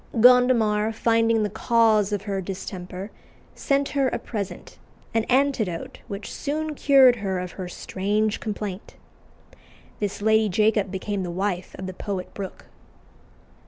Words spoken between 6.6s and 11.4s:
cured her of her strange complaint. This Lady Jacob became the